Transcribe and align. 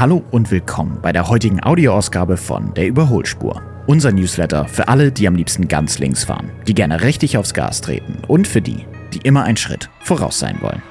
Hallo 0.00 0.24
und 0.30 0.50
willkommen 0.50 0.98
bei 1.02 1.12
der 1.12 1.28
heutigen 1.28 1.62
Audioausgabe 1.62 2.38
von 2.38 2.72
Der 2.72 2.86
Überholspur. 2.86 3.60
Unser 3.86 4.12
Newsletter 4.12 4.64
für 4.64 4.88
alle, 4.88 5.12
die 5.12 5.28
am 5.28 5.34
liebsten 5.34 5.68
ganz 5.68 5.98
links 5.98 6.24
fahren, 6.24 6.50
die 6.66 6.72
gerne 6.72 7.02
richtig 7.02 7.36
aufs 7.36 7.52
Gas 7.52 7.82
treten 7.82 8.16
und 8.26 8.48
für 8.48 8.62
die, 8.62 8.86
die 9.12 9.18
immer 9.18 9.42
einen 9.42 9.58
Schritt 9.58 9.90
voraus 10.00 10.38
sein 10.38 10.56
wollen. 10.62 10.82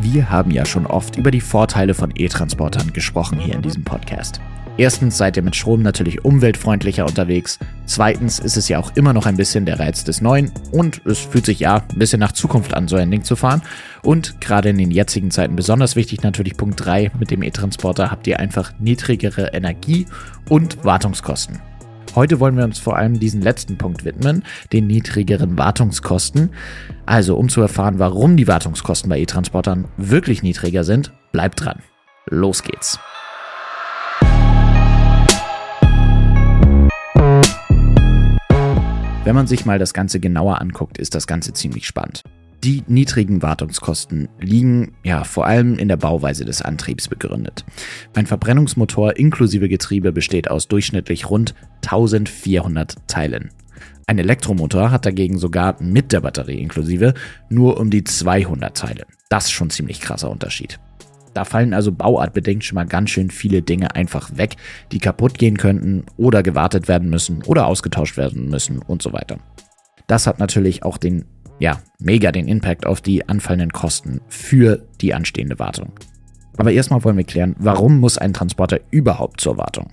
Wir 0.00 0.30
haben 0.30 0.50
ja 0.50 0.64
schon 0.64 0.86
oft 0.86 1.18
über 1.18 1.30
die 1.30 1.42
Vorteile 1.42 1.92
von 1.92 2.10
E-Transportern 2.16 2.94
gesprochen 2.94 3.38
hier 3.38 3.56
in 3.56 3.60
diesem 3.60 3.84
Podcast. 3.84 4.40
Erstens 4.78 5.18
seid 5.18 5.36
ihr 5.36 5.42
mit 5.42 5.54
Strom 5.54 5.82
natürlich 5.82 6.24
umweltfreundlicher 6.24 7.04
unterwegs. 7.04 7.58
Zweitens 7.84 8.38
ist 8.38 8.56
es 8.56 8.68
ja 8.68 8.78
auch 8.78 8.96
immer 8.96 9.12
noch 9.12 9.26
ein 9.26 9.36
bisschen 9.36 9.66
der 9.66 9.78
Reiz 9.78 10.02
des 10.02 10.22
Neuen 10.22 10.50
und 10.70 11.02
es 11.04 11.18
fühlt 11.18 11.44
sich 11.44 11.60
ja 11.60 11.84
ein 11.92 11.98
bisschen 11.98 12.20
nach 12.20 12.32
Zukunft 12.32 12.72
an, 12.72 12.88
so 12.88 12.96
ein 12.96 13.10
Ding 13.10 13.22
zu 13.22 13.36
fahren. 13.36 13.60
Und 14.02 14.40
gerade 14.40 14.70
in 14.70 14.78
den 14.78 14.90
jetzigen 14.90 15.30
Zeiten 15.30 15.56
besonders 15.56 15.94
wichtig 15.94 16.22
natürlich 16.22 16.56
Punkt 16.56 16.82
3, 16.82 17.10
mit 17.18 17.30
dem 17.30 17.42
E-Transporter 17.42 18.10
habt 18.10 18.26
ihr 18.26 18.40
einfach 18.40 18.72
niedrigere 18.78 19.52
Energie- 19.52 20.06
und 20.48 20.82
Wartungskosten. 20.84 21.60
Heute 22.14 22.40
wollen 22.40 22.56
wir 22.56 22.64
uns 22.64 22.78
vor 22.78 22.96
allem 22.96 23.20
diesen 23.20 23.42
letzten 23.42 23.76
Punkt 23.76 24.04
widmen, 24.06 24.42
den 24.72 24.86
niedrigeren 24.86 25.56
Wartungskosten. 25.58 26.50
Also, 27.04 27.36
um 27.36 27.50
zu 27.50 27.60
erfahren, 27.60 27.98
warum 27.98 28.36
die 28.36 28.48
Wartungskosten 28.48 29.08
bei 29.10 29.20
E-Transportern 29.20 29.86
wirklich 29.98 30.42
niedriger 30.42 30.84
sind, 30.84 31.12
bleibt 31.30 31.64
dran. 31.64 31.80
Los 32.26 32.62
geht's. 32.62 32.98
Wenn 39.24 39.36
man 39.36 39.46
sich 39.46 39.64
mal 39.64 39.78
das 39.78 39.94
Ganze 39.94 40.18
genauer 40.18 40.60
anguckt, 40.60 40.98
ist 40.98 41.14
das 41.14 41.28
Ganze 41.28 41.52
ziemlich 41.52 41.86
spannend. 41.86 42.24
Die 42.64 42.82
niedrigen 42.88 43.40
Wartungskosten 43.40 44.28
liegen 44.40 44.94
ja 45.04 45.22
vor 45.22 45.46
allem 45.46 45.78
in 45.78 45.86
der 45.86 45.96
Bauweise 45.96 46.44
des 46.44 46.60
Antriebs 46.60 47.06
begründet. 47.06 47.64
Ein 48.14 48.26
Verbrennungsmotor 48.26 49.16
inklusive 49.16 49.68
Getriebe 49.68 50.10
besteht 50.10 50.50
aus 50.50 50.66
durchschnittlich 50.66 51.30
rund 51.30 51.54
1400 51.82 52.96
Teilen. 53.06 53.50
Ein 54.08 54.18
Elektromotor 54.18 54.90
hat 54.90 55.06
dagegen 55.06 55.38
sogar 55.38 55.80
mit 55.80 56.10
der 56.12 56.20
Batterie 56.20 56.60
inklusive 56.60 57.14
nur 57.48 57.78
um 57.78 57.90
die 57.90 58.02
200 58.02 58.76
Teile. 58.76 59.06
Das 59.28 59.44
ist 59.44 59.52
schon 59.52 59.70
ziemlich 59.70 60.00
krasser 60.00 60.30
Unterschied. 60.30 60.80
Da 61.34 61.44
fallen 61.44 61.74
also 61.74 61.92
bauartbedingt 61.92 62.64
schon 62.64 62.76
mal 62.76 62.86
ganz 62.86 63.10
schön 63.10 63.30
viele 63.30 63.62
Dinge 63.62 63.94
einfach 63.94 64.36
weg, 64.36 64.56
die 64.92 64.98
kaputt 64.98 65.38
gehen 65.38 65.56
könnten 65.56 66.04
oder 66.16 66.42
gewartet 66.42 66.88
werden 66.88 67.08
müssen 67.10 67.42
oder 67.44 67.66
ausgetauscht 67.66 68.16
werden 68.16 68.48
müssen 68.48 68.78
und 68.78 69.02
so 69.02 69.12
weiter. 69.12 69.38
Das 70.06 70.26
hat 70.26 70.38
natürlich 70.38 70.82
auch 70.82 70.98
den, 70.98 71.24
ja, 71.58 71.80
mega 71.98 72.32
den 72.32 72.48
Impact 72.48 72.86
auf 72.86 73.00
die 73.00 73.28
anfallenden 73.28 73.72
Kosten 73.72 74.20
für 74.28 74.86
die 75.00 75.14
anstehende 75.14 75.58
Wartung. 75.58 75.92
Aber 76.58 76.72
erstmal 76.72 77.02
wollen 77.04 77.16
wir 77.16 77.24
klären, 77.24 77.56
warum 77.58 77.98
muss 77.98 78.18
ein 78.18 78.34
Transporter 78.34 78.80
überhaupt 78.90 79.40
zur 79.40 79.56
Wartung? 79.56 79.90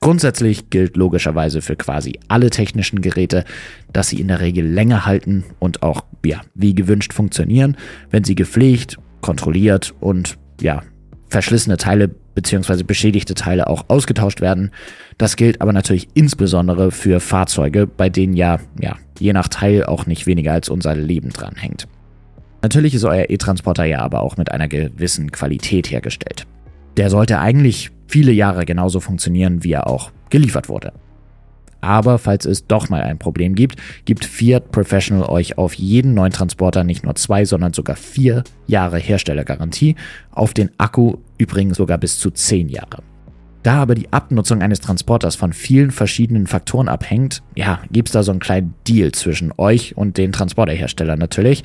Grundsätzlich 0.00 0.70
gilt 0.70 0.96
logischerweise 0.96 1.60
für 1.60 1.76
quasi 1.76 2.18
alle 2.26 2.48
technischen 2.48 3.02
Geräte, 3.02 3.44
dass 3.92 4.08
sie 4.08 4.18
in 4.18 4.28
der 4.28 4.40
Regel 4.40 4.66
länger 4.66 5.04
halten 5.04 5.44
und 5.58 5.82
auch, 5.82 6.04
ja, 6.24 6.40
wie 6.54 6.74
gewünscht 6.74 7.12
funktionieren, 7.12 7.76
wenn 8.10 8.24
sie 8.24 8.34
gepflegt, 8.34 8.98
kontrolliert 9.20 9.94
und 10.00 10.38
ja, 10.60 10.82
verschlissene 11.28 11.76
Teile 11.76 12.08
bzw. 12.08 12.82
beschädigte 12.82 13.34
Teile 13.34 13.68
auch 13.68 13.84
ausgetauscht 13.88 14.40
werden. 14.40 14.70
Das 15.18 15.36
gilt 15.36 15.60
aber 15.60 15.72
natürlich 15.72 16.08
insbesondere 16.14 16.90
für 16.90 17.20
Fahrzeuge, 17.20 17.86
bei 17.86 18.08
denen 18.08 18.34
ja, 18.34 18.58
ja, 18.80 18.96
je 19.18 19.32
nach 19.32 19.48
Teil 19.48 19.84
auch 19.84 20.06
nicht 20.06 20.26
weniger 20.26 20.52
als 20.52 20.68
unser 20.68 20.94
Leben 20.94 21.30
dran 21.30 21.54
hängt. 21.56 21.86
Natürlich 22.62 22.94
ist 22.94 23.04
euer 23.04 23.30
E-Transporter 23.30 23.84
ja 23.84 24.00
aber 24.00 24.20
auch 24.20 24.36
mit 24.36 24.52
einer 24.52 24.68
gewissen 24.68 25.32
Qualität 25.32 25.90
hergestellt. 25.90 26.46
Der 26.96 27.08
sollte 27.08 27.38
eigentlich 27.38 27.90
viele 28.06 28.32
Jahre 28.32 28.66
genauso 28.66 29.00
funktionieren, 29.00 29.64
wie 29.64 29.72
er 29.72 29.86
auch 29.86 30.10
geliefert 30.28 30.68
wurde. 30.68 30.92
Aber 31.80 32.18
falls 32.18 32.46
es 32.46 32.66
doch 32.66 32.88
mal 32.88 33.02
ein 33.02 33.18
Problem 33.18 33.54
gibt, 33.54 33.76
gibt 34.04 34.24
Fiat 34.24 34.70
Professional 34.70 35.28
euch 35.28 35.58
auf 35.58 35.74
jeden 35.74 36.14
neuen 36.14 36.32
Transporter 36.32 36.84
nicht 36.84 37.04
nur 37.04 37.14
zwei, 37.14 37.44
sondern 37.44 37.72
sogar 37.72 37.96
vier 37.96 38.44
Jahre 38.66 38.98
Herstellergarantie, 38.98 39.96
auf 40.30 40.54
den 40.54 40.70
Akku 40.78 41.16
übrigens 41.38 41.76
sogar 41.76 41.98
bis 41.98 42.18
zu 42.18 42.30
zehn 42.30 42.68
Jahre. 42.68 43.02
Da 43.62 43.82
aber 43.82 43.94
die 43.94 44.10
Abnutzung 44.10 44.62
eines 44.62 44.80
Transporters 44.80 45.36
von 45.36 45.52
vielen 45.52 45.90
verschiedenen 45.90 46.46
Faktoren 46.46 46.88
abhängt, 46.88 47.42
ja, 47.54 47.80
gibt's 47.92 48.12
da 48.12 48.22
so 48.22 48.30
einen 48.30 48.40
kleinen 48.40 48.74
Deal 48.88 49.12
zwischen 49.12 49.52
euch 49.58 49.96
und 49.98 50.16
den 50.16 50.32
Transporterherstellern 50.32 51.18
natürlich. 51.18 51.62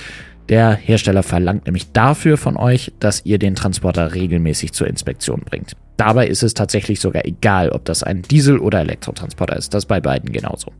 Der 0.49 0.73
Hersteller 0.73 1.23
verlangt 1.23 1.65
nämlich 1.65 1.91
dafür 1.91 2.37
von 2.37 2.55
euch, 2.55 2.91
dass 2.99 3.25
ihr 3.25 3.39
den 3.39 3.55
Transporter 3.55 4.13
regelmäßig 4.13 4.73
zur 4.73 4.87
Inspektion 4.87 5.41
bringt. 5.41 5.75
Dabei 5.97 6.27
ist 6.27 6.43
es 6.43 6.53
tatsächlich 6.53 6.99
sogar 6.99 7.25
egal, 7.25 7.69
ob 7.69 7.85
das 7.85 8.03
ein 8.03 8.21
Diesel- 8.21 8.59
oder 8.59 8.79
Elektrotransporter 8.81 9.55
ist. 9.55 9.73
Das 9.73 9.85
bei 9.85 10.01
beiden 10.01 10.31
genauso. 10.31 10.71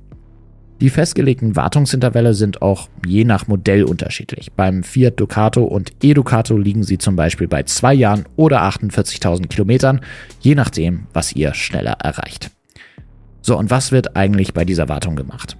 Die 0.82 0.90
festgelegten 0.90 1.56
Wartungsintervalle 1.56 2.34
sind 2.34 2.62
auch 2.62 2.90
je 3.06 3.24
nach 3.24 3.48
Modell 3.48 3.86
unterschiedlich. 3.86 4.52
Beim 4.52 4.84
Fiat 4.84 5.18
Ducato 5.20 5.64
und 5.64 5.94
E-Ducato 6.04 6.58
liegen 6.58 6.84
sie 6.84 6.98
zum 6.98 7.16
Beispiel 7.16 7.48
bei 7.48 7.64
zwei 7.64 7.94
Jahren 7.94 8.26
oder 8.36 8.62
48.000 8.64 9.48
Kilometern, 9.48 10.02
je 10.42 10.54
nachdem, 10.54 11.08
was 11.14 11.32
ihr 11.32 11.54
schneller 11.54 11.94
erreicht. 11.94 12.52
So, 13.42 13.58
und 13.58 13.70
was 13.70 13.94
wird 13.94 14.18
eigentlich 14.18 14.54
bei 14.54 14.66
dieser 14.66 14.90
Wartung 14.90 15.16
gemacht? 15.16 15.56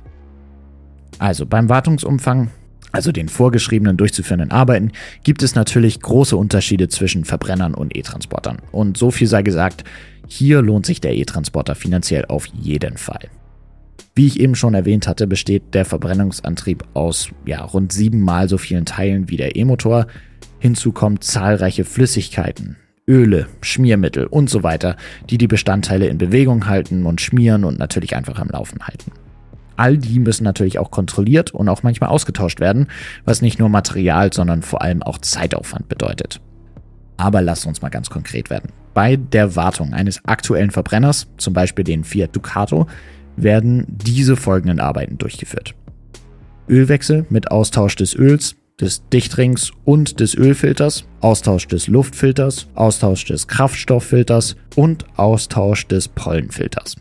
Also 1.18 1.46
beim 1.46 1.70
Wartungsumfang 1.70 2.50
also 2.96 3.12
den 3.12 3.30
vorgeschriebenen 3.30 3.98
durchzuführenden 3.98 4.52
Arbeiten, 4.52 4.92
gibt 5.24 5.44
es 5.44 5.54
natürlich 5.54 6.00
große 6.00 6.36
Unterschiede 6.38 6.88
zwischen 6.88 7.26
Verbrennern 7.26 7.76
und 7.76 7.96
E-Transportern. 7.96 8.60
Und 8.72 8.98
so 8.98 9.12
viel 9.12 9.28
sei 9.28 9.44
gesagt, 9.44 9.84
hier 10.28 10.62
lohnt 10.62 10.86
sich 10.86 11.02
der 11.02 11.16
E-Transporter 11.16 11.76
finanziell 11.76 12.26
auf 12.26 12.46
jeden 12.48 12.98
Fall. 12.98 13.30
Wie 14.16 14.28
ich 14.28 14.40
eben 14.40 14.56
schon 14.56 14.74
erwähnt 14.74 15.10
hatte, 15.10 15.28
besteht 15.28 15.74
der 15.74 15.84
Verbrennungsantrieb 15.84 16.86
aus 16.94 17.30
ja, 17.46 17.62
rund 17.64 17.92
siebenmal 17.92 18.48
so 18.48 18.58
vielen 18.58 18.86
Teilen 18.86 19.30
wie 19.30 19.36
der 19.36 19.58
E-Motor. 19.58 20.08
Hinzu 20.60 20.94
kommen 20.94 21.20
zahlreiche 21.20 21.84
Flüssigkeiten, 21.84 22.78
Öle, 23.08 23.48
Schmiermittel 23.60 24.26
und 24.26 24.50
so 24.50 24.64
weiter, 24.64 24.96
die 25.30 25.38
die 25.38 25.48
Bestandteile 25.48 26.08
in 26.08 26.18
Bewegung 26.18 26.68
halten 26.68 27.06
und 27.06 27.20
schmieren 27.20 27.66
und 27.66 27.78
natürlich 27.78 28.16
einfach 28.16 28.40
am 28.40 28.48
Laufen 28.48 28.88
halten. 28.88 29.12
All 29.78 29.98
die 29.98 30.20
müssen 30.20 30.44
natürlich 30.44 30.80
auch 30.80 30.92
kontrolliert 30.92 31.52
und 31.52 31.70
auch 31.70 31.84
manchmal 31.84 32.10
ausgetauscht 32.10 32.60
werden, 32.60 32.88
was 33.26 33.42
nicht 33.42 33.60
nur 33.60 33.70
Material, 33.70 34.32
sondern 34.34 34.62
vor 34.62 34.82
allem 34.82 35.04
auch 35.04 35.18
Zeitaufwand 35.18 35.90
bedeutet. 35.90 36.42
Aber 37.18 37.42
lasst 37.42 37.66
uns 37.66 37.82
mal 37.82 37.90
ganz 37.90 38.10
konkret 38.10 38.50
werden. 38.50 38.72
Bei 38.94 39.16
der 39.16 39.56
Wartung 39.56 39.94
eines 39.94 40.24
aktuellen 40.26 40.72
Verbrenners, 40.72 41.28
zum 41.38 41.54
Beispiel 41.54 41.84
den 41.84 42.04
Fiat 42.04 42.36
Ducato, 42.36 42.88
werden 43.36 43.86
diese 43.88 44.36
folgenden 44.36 44.80
Arbeiten 44.80 45.18
durchgeführt. 45.18 45.76
Ölwechsel 46.70 47.26
mit 47.30 47.52
Austausch 47.52 47.96
des 47.96 48.16
Öls, 48.16 48.56
des 48.80 49.08
Dichtrings 49.10 49.72
und 49.86 50.20
des 50.20 50.36
Ölfilters, 50.36 51.06
Austausch 51.22 51.68
des 51.68 51.88
Luftfilters, 51.88 52.68
Austausch 52.76 53.26
des 53.26 53.48
Kraftstofffilters 53.48 54.56
und 54.76 55.06
Austausch 55.18 55.88
des 55.88 56.08
Pollenfilters. 56.08 56.96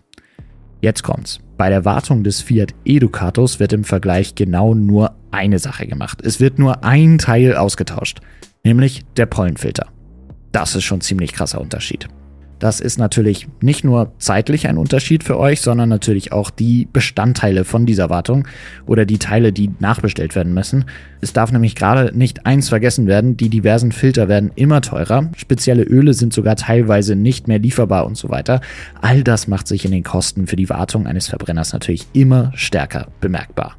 Jetzt 0.84 1.03
kommt's. 1.03 1.39
Bei 1.56 1.71
der 1.71 1.87
Wartung 1.87 2.25
des 2.25 2.43
Fiat 2.43 2.75
Educatos 2.84 3.59
wird 3.59 3.72
im 3.72 3.84
Vergleich 3.84 4.34
genau 4.34 4.75
nur 4.75 5.15
eine 5.31 5.59
Sache 5.59 5.87
gemacht. 5.87 6.21
Es 6.22 6.41
wird 6.41 6.59
nur 6.59 6.84
ein 6.84 7.17
Teil 7.17 7.56
ausgetauscht, 7.56 8.21
nämlich 8.65 9.03
der 9.17 9.25
Pollenfilter. 9.25 9.87
Das 10.53 10.77
ist 10.77 10.84
schon 10.84 10.99
ein 10.99 11.00
ziemlich 11.00 11.33
krasser 11.33 11.59
Unterschied. 11.62 12.06
Das 12.65 12.81
ist 12.81 12.99
natürlich 12.99 13.47
nicht 13.61 13.85
nur 13.85 14.15
zeitlich 14.17 14.69
ein 14.69 14.79
Unterschied 14.79 15.23
für 15.23 15.39
euch, 15.39 15.61
sondern 15.61 15.91
natürlich 15.91 16.33
auch 16.33 16.49
die 16.49 16.89
Bestandteile 16.91 17.67
von 17.67 17.85
dieser 17.85 18.09
Wartung 18.09 18.49
oder 18.87 19.05
die 19.05 19.19
Teile, 19.19 19.53
die 19.53 19.73
nachbestellt 19.81 20.35
werden 20.35 20.55
müssen. 20.55 20.87
Es 21.21 21.35
darf 21.35 21.53
nämlich 21.53 21.75
gerade 21.75 22.17
nicht 22.17 22.47
eins 22.47 22.71
vergessen 22.71 23.06
werden, 23.06 23.37
die 23.37 23.50
diversen 23.50 23.93
Filter 23.93 24.29
werden 24.29 24.50
immer 24.55 24.81
teurer, 24.81 25.31
spezielle 25.37 25.83
Öle 25.83 26.15
sind 26.15 26.33
sogar 26.33 26.56
teilweise 26.56 27.17
nicht 27.17 27.49
mehr 27.49 27.59
lieferbar 27.59 28.06
und 28.06 28.17
so 28.17 28.31
weiter. 28.31 28.62
All 29.03 29.23
das 29.23 29.47
macht 29.47 29.69
sich 29.69 29.85
in 29.85 29.91
den 29.91 30.03
Kosten 30.03 30.47
für 30.47 30.56
die 30.56 30.71
Wartung 30.71 31.06
eines 31.06 31.29
Verbrenners 31.29 31.75
natürlich 31.75 32.06
immer 32.15 32.50
stärker 32.55 33.09
bemerkbar. 33.21 33.77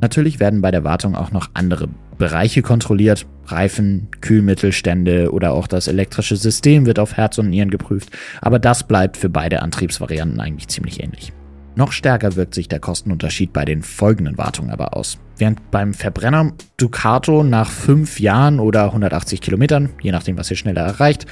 Natürlich 0.00 0.40
werden 0.40 0.60
bei 0.60 0.70
der 0.70 0.84
Wartung 0.84 1.14
auch 1.14 1.30
noch 1.30 1.50
andere 1.54 1.88
Bereiche 2.18 2.62
kontrolliert. 2.62 3.26
Reifen, 3.46 4.08
Kühlmittelstände 4.20 5.30
oder 5.32 5.52
auch 5.52 5.66
das 5.66 5.88
elektrische 5.88 6.36
System 6.36 6.86
wird 6.86 6.98
auf 6.98 7.16
Herz 7.16 7.38
und 7.38 7.50
Nieren 7.50 7.70
geprüft. 7.70 8.10
Aber 8.40 8.58
das 8.58 8.84
bleibt 8.84 9.16
für 9.16 9.28
beide 9.28 9.62
Antriebsvarianten 9.62 10.40
eigentlich 10.40 10.68
ziemlich 10.68 11.02
ähnlich. 11.02 11.32
Noch 11.76 11.90
stärker 11.92 12.36
wirkt 12.36 12.54
sich 12.54 12.68
der 12.68 12.78
Kostenunterschied 12.78 13.52
bei 13.52 13.64
den 13.64 13.82
folgenden 13.82 14.38
Wartungen 14.38 14.70
aber 14.70 14.96
aus. 14.96 15.18
Während 15.38 15.70
beim 15.72 15.92
Verbrenner 15.92 16.52
Ducato 16.76 17.42
nach 17.42 17.68
5 17.68 18.20
Jahren 18.20 18.60
oder 18.60 18.84
180 18.84 19.40
Kilometern, 19.40 19.90
je 20.00 20.12
nachdem 20.12 20.38
was 20.38 20.50
ihr 20.50 20.56
schneller 20.56 20.82
erreicht, 20.82 21.26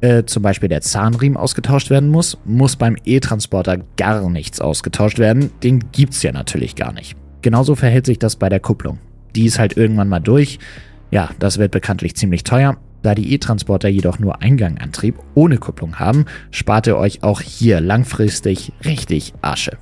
äh, 0.00 0.24
zum 0.24 0.42
Beispiel 0.42 0.70
der 0.70 0.80
Zahnriemen 0.80 1.36
ausgetauscht 1.36 1.90
werden 1.90 2.08
muss, 2.08 2.38
muss 2.44 2.76
beim 2.76 2.96
E-Transporter 3.04 3.78
gar 3.96 4.28
nichts 4.30 4.60
ausgetauscht 4.60 5.18
werden. 5.18 5.50
Den 5.62 5.90
gibt's 5.92 6.22
ja 6.22 6.32
natürlich 6.32 6.76
gar 6.76 6.92
nicht. 6.92 7.16
Genauso 7.44 7.74
verhält 7.74 8.06
sich 8.06 8.18
das 8.18 8.36
bei 8.36 8.48
der 8.48 8.58
Kupplung. 8.58 9.00
Die 9.36 9.44
ist 9.44 9.58
halt 9.58 9.76
irgendwann 9.76 10.08
mal 10.08 10.18
durch. 10.18 10.58
Ja, 11.10 11.28
das 11.40 11.58
wird 11.58 11.72
bekanntlich 11.72 12.16
ziemlich 12.16 12.42
teuer. 12.42 12.78
Da 13.02 13.14
die 13.14 13.34
E-Transporter 13.34 13.86
jedoch 13.86 14.18
nur 14.18 14.40
Eingangantrieb 14.40 15.16
ohne 15.34 15.58
Kupplung 15.58 15.98
haben, 15.98 16.24
spart 16.50 16.86
ihr 16.86 16.96
euch 16.96 17.22
auch 17.22 17.42
hier 17.42 17.82
langfristig 17.82 18.72
richtig 18.86 19.34
Asche. 19.42 19.76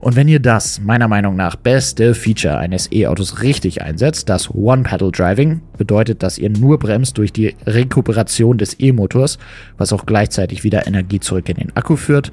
Und 0.00 0.16
wenn 0.16 0.26
ihr 0.26 0.40
das, 0.40 0.80
meiner 0.80 1.06
Meinung 1.06 1.36
nach, 1.36 1.54
beste 1.54 2.14
Feature 2.14 2.58
eines 2.58 2.90
E-Autos 2.90 3.42
richtig 3.42 3.80
einsetzt, 3.80 4.28
das 4.28 4.52
One-Pedal-Driving, 4.52 5.62
bedeutet, 5.78 6.24
dass 6.24 6.36
ihr 6.36 6.50
nur 6.50 6.80
bremst 6.80 7.16
durch 7.16 7.32
die 7.32 7.54
Rekuperation 7.64 8.58
des 8.58 8.80
E-Motors, 8.80 9.38
was 9.78 9.92
auch 9.92 10.04
gleichzeitig 10.04 10.64
wieder 10.64 10.88
Energie 10.88 11.20
zurück 11.20 11.48
in 11.48 11.58
den 11.58 11.76
Akku 11.76 11.94
führt, 11.94 12.32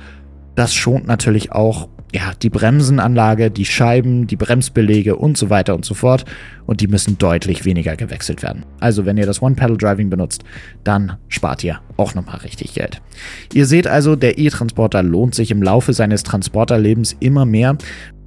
das 0.55 0.73
schont 0.73 1.07
natürlich 1.07 1.51
auch 1.51 1.87
ja, 2.13 2.33
die 2.41 2.49
Bremsenanlage, 2.49 3.51
die 3.51 3.65
Scheiben, 3.65 4.27
die 4.27 4.35
Bremsbelege 4.35 5.15
und 5.15 5.37
so 5.37 5.49
weiter 5.49 5.75
und 5.75 5.85
so 5.85 5.93
fort. 5.93 6.25
Und 6.65 6.81
die 6.81 6.87
müssen 6.87 7.17
deutlich 7.17 7.65
weniger 7.65 7.95
gewechselt 7.95 8.43
werden. 8.43 8.65
Also, 8.79 9.05
wenn 9.05 9.17
ihr 9.17 9.25
das 9.25 9.41
One-Pedal-Driving 9.41 10.09
benutzt, 10.09 10.43
dann 10.83 11.17
spart 11.27 11.63
ihr 11.63 11.79
auch 11.97 12.13
nochmal 12.13 12.37
richtig 12.37 12.73
Geld. 12.73 13.01
Ihr 13.53 13.65
seht 13.65 13.87
also, 13.87 14.15
der 14.15 14.37
E-Transporter 14.37 15.03
lohnt 15.03 15.35
sich 15.35 15.51
im 15.51 15.63
Laufe 15.63 15.93
seines 15.93 16.23
Transporterlebens 16.23 17.15
immer 17.19 17.45
mehr. 17.45 17.77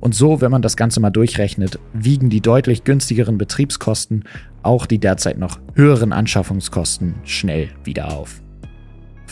Und 0.00 0.14
so, 0.14 0.40
wenn 0.40 0.50
man 0.50 0.62
das 0.62 0.76
Ganze 0.76 1.00
mal 1.00 1.10
durchrechnet, 1.10 1.78
wiegen 1.94 2.28
die 2.28 2.42
deutlich 2.42 2.84
günstigeren 2.84 3.38
Betriebskosten 3.38 4.24
auch 4.62 4.86
die 4.86 4.98
derzeit 4.98 5.38
noch 5.38 5.58
höheren 5.74 6.12
Anschaffungskosten 6.12 7.14
schnell 7.24 7.68
wieder 7.84 8.12
auf. 8.12 8.43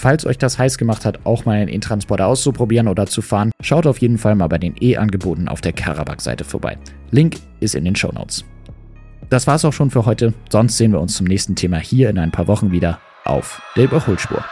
Falls 0.02 0.26
euch 0.26 0.36
das 0.36 0.58
heiß 0.58 0.78
gemacht 0.78 1.04
hat, 1.04 1.24
auch 1.24 1.44
mal 1.44 1.58
einen 1.58 1.68
E-Transporter 1.68 2.26
auszuprobieren 2.26 2.88
oder 2.88 3.06
zu 3.06 3.22
fahren, 3.22 3.52
schaut 3.62 3.86
auf 3.86 3.98
jeden 3.98 4.18
Fall 4.18 4.34
mal 4.34 4.48
bei 4.48 4.58
den 4.58 4.74
E-Angeboten 4.80 5.46
auf 5.46 5.60
der 5.60 5.72
Karabakh-Seite 5.72 6.42
vorbei. 6.42 6.76
Link 7.12 7.36
ist 7.60 7.76
in 7.76 7.84
den 7.84 7.94
Show 7.94 8.10
Notes. 8.10 8.44
Das 9.30 9.46
war's 9.46 9.64
auch 9.64 9.72
schon 9.72 9.92
für 9.92 10.04
heute. 10.04 10.34
Sonst 10.50 10.76
sehen 10.76 10.90
wir 10.90 11.00
uns 11.00 11.14
zum 11.14 11.28
nächsten 11.28 11.54
Thema 11.54 11.78
hier 11.78 12.10
in 12.10 12.18
ein 12.18 12.32
paar 12.32 12.48
Wochen 12.48 12.72
wieder 12.72 12.98
auf 13.24 13.62
der 13.76 13.84
Überholspur. 13.84 14.44